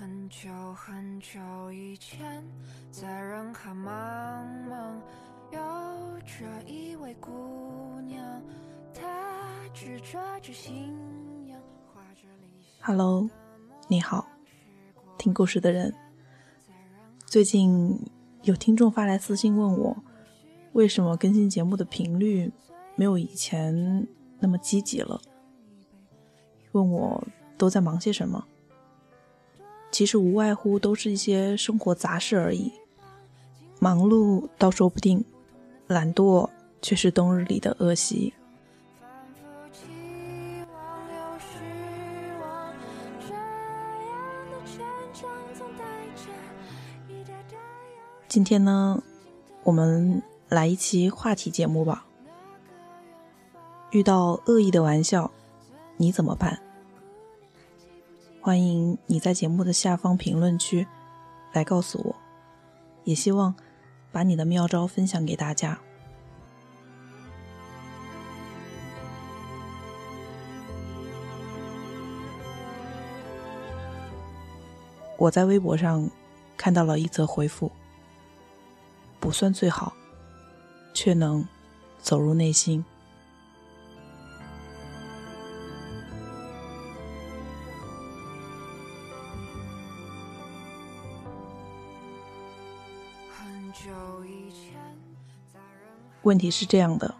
[0.00, 2.42] 很久很久以前，
[2.90, 4.94] 在人海茫茫，
[5.52, 8.42] 有着一位姑娘，
[8.94, 9.04] 她
[9.74, 10.88] 执着着信
[11.48, 11.60] 仰，
[11.92, 12.86] 画着理想。
[12.86, 13.28] Hello，
[13.88, 14.26] 你好，
[15.18, 15.94] 听故事的人。
[17.26, 17.94] 最近
[18.44, 20.02] 有听众发来私信问我，
[20.72, 22.50] 为什么更新节目的频率
[22.96, 25.20] 没有以前那么积极了？
[26.72, 27.22] 问我
[27.58, 28.46] 都在忙些什么？
[29.90, 32.72] 其实无外乎都是一些生活杂事而已。
[33.78, 35.24] 忙碌倒说不定，
[35.86, 36.48] 懒惰
[36.80, 38.32] 却是冬日里的恶习。
[48.28, 49.02] 今天呢，
[49.64, 52.06] 我们来一期话题节目吧。
[53.90, 55.28] 遇到恶意的玩笑，
[55.96, 56.62] 你怎么办？
[58.42, 60.86] 欢迎你在节目的下方评论区
[61.52, 62.16] 来告诉我，
[63.04, 63.54] 也希望
[64.10, 65.78] 把你的妙招分享给大家。
[75.18, 76.08] 我在微博上
[76.56, 77.70] 看到了一则回复，
[79.20, 79.92] 不算最好，
[80.94, 81.46] 却能
[82.00, 82.82] 走入内心。
[96.22, 97.14] 问题是这样的：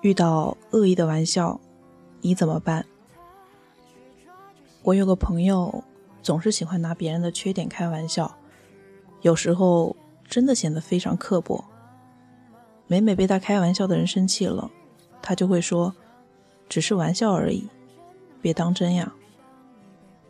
[0.00, 1.60] 遇到恶意的玩笑，
[2.20, 2.86] 你怎么办？
[4.82, 5.84] 我有个朋友，
[6.22, 8.36] 总是喜欢拿别人的缺点开玩笑，
[9.22, 11.64] 有时候真的显得非常刻薄。
[12.86, 14.70] 每每被他开玩笑的人生气了，
[15.20, 15.94] 他就会说
[16.68, 17.68] ：“只是玩笑而已，
[18.40, 19.12] 别当真呀。”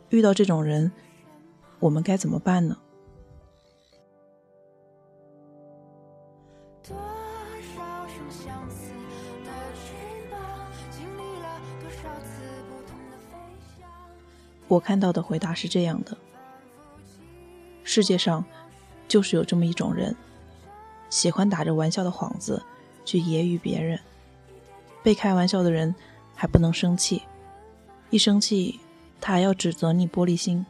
[0.09, 0.91] 遇到这种人，
[1.79, 2.77] 我们该怎么办呢？
[14.67, 16.17] 我看到的回答是这样的：
[17.83, 18.43] 世界上
[19.07, 20.15] 就是有这么一种人，
[21.09, 22.61] 喜欢打着玩笑的幌子
[23.05, 23.99] 去揶揄别人。
[25.03, 25.95] 被开玩笑的人
[26.35, 27.21] 还不能生气，
[28.09, 28.79] 一生气
[29.21, 30.65] 他还要指责你玻璃心。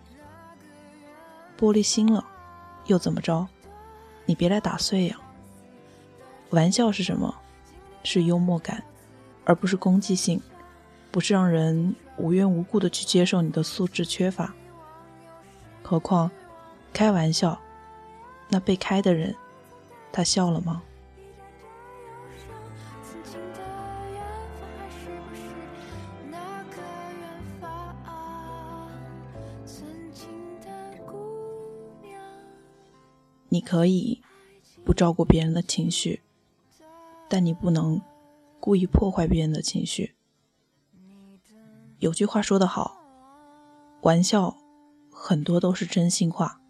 [1.57, 2.23] 玻璃心了，
[2.85, 3.47] 又怎么着？
[4.27, 5.17] 你别来打碎呀！
[6.51, 7.33] 玩笑是什么？
[8.03, 8.83] 是幽默感，
[9.43, 10.39] 而不是攻击性，
[11.17, 14.53] 不是让人无缘无故的去接受你的素质缺乏。
[15.81, 16.29] 何况，
[16.93, 17.59] 开玩笑，
[18.49, 19.35] 那被开的人，
[20.11, 20.83] 他笑了吗？
[33.49, 34.21] 你可以
[34.85, 36.21] 不照顾别人的情绪，
[37.27, 37.99] 但你不能
[38.59, 40.13] 故意破坏别人的情绪。
[41.99, 42.97] 有句话说得好，
[44.01, 44.55] 玩笑
[45.11, 46.61] 很多都是真心话。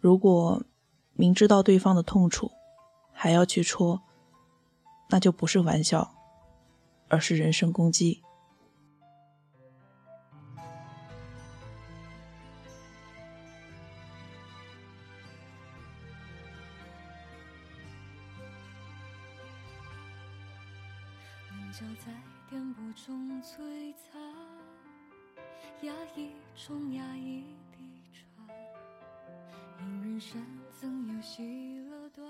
[0.00, 0.62] 如果
[1.12, 2.50] 明知道对方的痛处，
[3.12, 4.00] 还要去戳，
[5.10, 6.12] 那就不是玩笑，
[7.08, 8.22] 而是人身攻击。
[21.72, 22.12] 就在
[22.48, 24.20] 颠簸中璀璨，
[25.82, 27.78] 压抑中压抑地
[28.12, 28.44] 喘，
[29.78, 30.44] 因人生
[30.80, 32.26] 怎有喜乐短，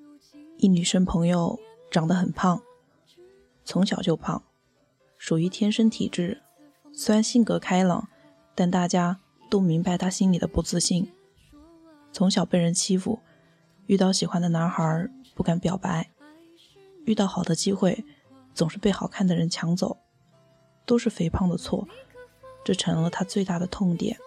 [0.00, 1.58] 如今一女生朋友
[1.90, 2.62] 长得很胖，
[3.64, 4.40] 从小就胖，
[5.18, 6.40] 属于天生体质。
[6.92, 8.08] 虽然性格开朗，
[8.54, 9.18] 但大家
[9.50, 11.12] 都明白她心里的不自信。
[12.12, 13.18] 从小被人欺负，
[13.86, 16.08] 遇到喜欢的男孩不敢表白，
[17.04, 18.04] 遇到好的机会
[18.56, 19.98] 总是被好看的人抢走，
[20.86, 21.86] 都是肥胖的错，
[22.64, 24.18] 这成了他最大的痛点。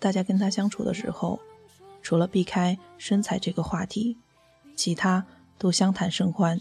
[0.00, 1.38] 大家跟他相处的时候，
[2.02, 4.18] 除了避开身材这个话题，
[4.74, 5.24] 其他
[5.56, 6.60] 都相谈甚欢。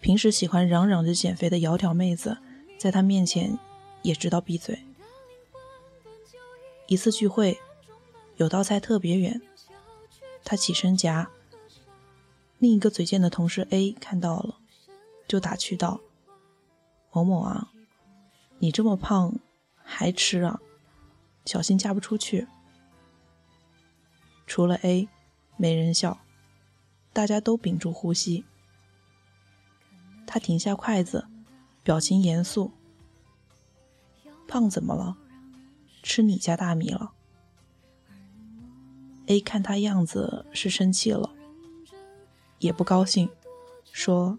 [0.00, 2.38] 平时喜欢嚷嚷着减肥的窈窕妹子，
[2.78, 3.58] 在他面前
[4.00, 4.82] 也知道闭嘴。
[6.86, 7.58] 一次聚会，
[8.36, 9.42] 有道菜特别远，
[10.42, 11.28] 他起身夹，
[12.58, 14.58] 另一个嘴贱的同事 A 看到了，
[15.26, 16.00] 就打趣道
[17.12, 17.72] ：“某某啊，
[18.58, 19.34] 你这么胖
[19.74, 20.60] 还吃啊，
[21.44, 22.46] 小心嫁不出去。”
[24.46, 25.08] 除了 A，
[25.56, 26.20] 没人笑，
[27.12, 28.44] 大家都屏住呼吸。
[30.26, 31.26] 他停下筷子，
[31.82, 32.70] 表情严肃。
[34.46, 35.16] 胖怎么了？
[36.02, 37.12] 吃你家大米了。
[39.26, 41.34] A 看他样子是生气了，
[42.60, 43.28] 也不高兴，
[43.90, 44.38] 说：“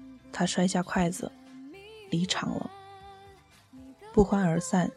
[0.31, 1.31] 他摔下筷子，
[2.09, 2.71] 离场了。
[4.13, 4.91] 不欢而散。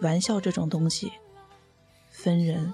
[0.00, 1.12] 玩笑这种东西，
[2.08, 2.72] 分人。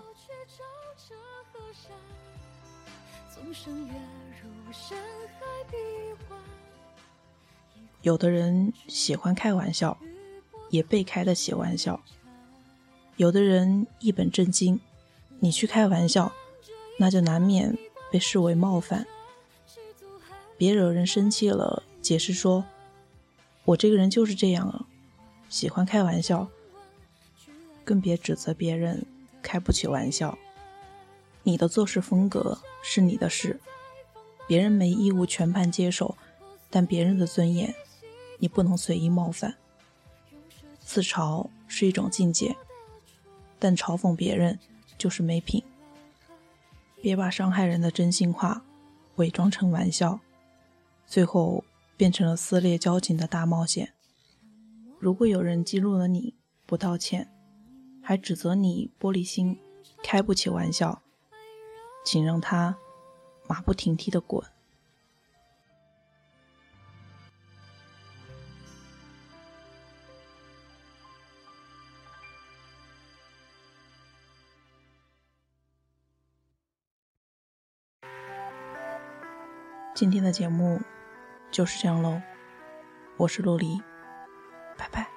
[8.03, 9.99] 有的人喜欢开玩笑，
[10.71, 11.99] 也被开的起玩笑；
[13.17, 14.81] 有的人一本正经。
[15.41, 16.33] 你去开玩笑，
[16.99, 17.77] 那就难免
[18.13, 19.05] 被视为冒犯。
[20.57, 22.65] 别惹人生气了，解释说
[23.65, 24.87] ：“我这个人就是这样啊，
[25.49, 26.49] 喜欢开玩笑。”
[27.85, 29.07] 更别指责别人
[29.43, 30.37] 开不起玩笑。
[31.43, 33.61] 你的做事风格是你的事，
[34.49, 36.17] 别人没义务全盘接受，
[36.69, 37.75] 但别人的尊严，
[38.39, 39.55] 你不能随意冒犯。
[40.81, 42.57] 自嘲是一种境界，
[43.59, 44.59] 但嘲讽别人。
[44.99, 45.63] 就是没品，
[47.03, 48.65] 别把伤害人的真心话
[49.17, 50.19] 伪装成玩笑，
[51.07, 51.65] 最后
[51.97, 53.95] 变成了撕裂交情的大冒险。
[54.99, 56.35] 如果有人激怒了你，
[56.67, 57.31] 不道歉，
[58.03, 59.59] 还指责你玻璃心，
[60.03, 61.03] 开不起玩笑，
[62.05, 62.77] 请让他
[63.49, 64.43] 马不停蹄的滚。
[79.95, 80.79] 今天的节目
[81.57, 82.21] 就是这样喽，
[83.17, 83.83] 我是陆离，
[84.77, 85.09] 拜拜。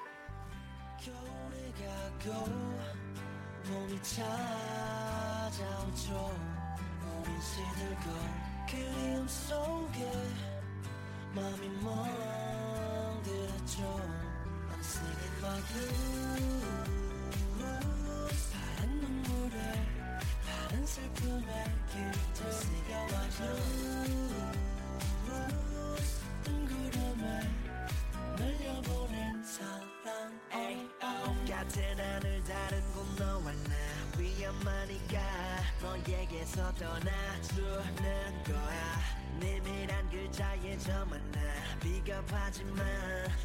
[35.81, 39.00] 너에게서 떠나주는 거야.
[39.39, 41.39] 내밀한 글자에 저 만 나.
[41.80, 42.86] 비겁하지만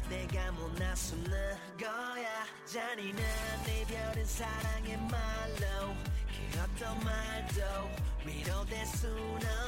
[0.09, 1.31] 내가 못 나서는
[1.79, 2.45] 거야.
[2.65, 3.23] 잔인한
[3.67, 5.95] 이별은 사랑의 말로
[6.51, 7.61] 그 어떤 말도
[8.25, 9.09] 위로될 순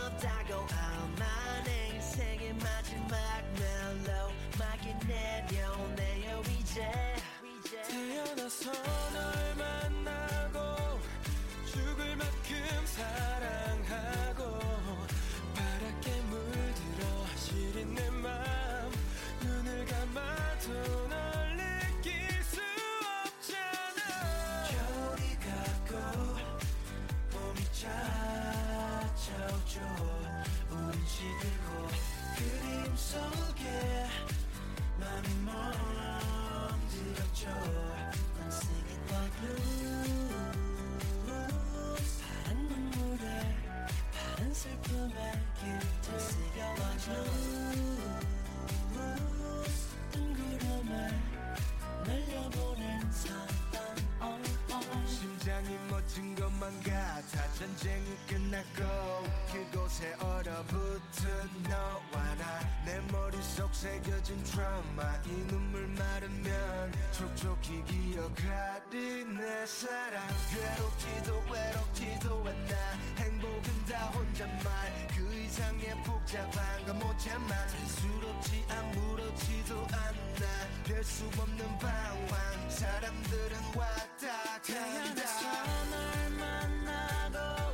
[0.06, 0.68] 없다고.
[0.74, 4.32] 아마 내 인생의 마지막 멜로
[56.18, 58.84] 멋진 것만 같아 전쟁은 끝났고
[59.52, 62.27] 그곳에 얼어붙은 너와
[62.88, 65.18] 내 머릿속 새겨진 트라우마.
[65.26, 69.26] 이 눈물 마르면 촉촉히 기억하리.
[69.26, 70.26] 내 사랑.
[70.50, 72.76] 괴롭지도 외롭지도 않아
[73.18, 74.72] 행복은 다 혼잣말.
[75.14, 77.68] 그 이상의 복잡한 건 못 참아.
[77.68, 80.48] 수롭지 아무렇지도 않나
[80.86, 82.70] 별수 없는 방황.
[82.70, 85.22] 사람들은 왔다 간다.
[85.92, 87.67] 널 만나고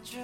[0.00, 0.18] 찾죠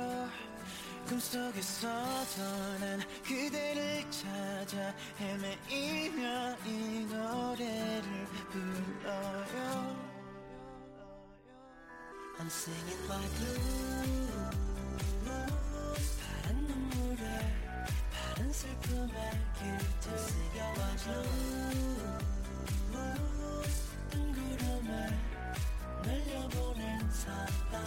[1.07, 2.43] 꿈속에서도
[2.81, 9.97] 난 그대를 찾아 헤매이며 이 노래를 불러요.
[12.39, 14.27] I'm singing my blue
[16.21, 17.25] 파란 눈물에
[18.11, 21.23] 파란 슬픔에 길들 쓰여와줘
[24.11, 24.91] 뜬구름에
[26.03, 27.87] 날려보낸 사랑